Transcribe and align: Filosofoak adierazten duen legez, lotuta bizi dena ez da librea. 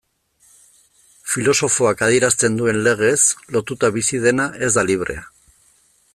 Filosofoak 1.33 2.01
adierazten 2.07 2.57
duen 2.61 2.81
legez, 2.89 3.13
lotuta 3.57 3.93
bizi 3.99 4.23
dena 4.25 4.49
ez 4.69 4.73
da 4.79 4.89
librea. 4.93 5.27